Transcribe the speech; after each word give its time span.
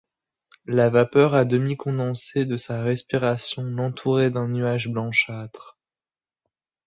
La 0.65 0.89
vapeur 0.89 1.35
à 1.35 1.45
demi 1.45 1.77
condensée 1.77 2.45
de 2.45 2.57
sa 2.57 2.81
respiration 2.81 3.61
l’entourait 3.61 4.31
d’un 4.31 4.47
nuage 4.47 4.87
blanchâtre. 4.87 5.77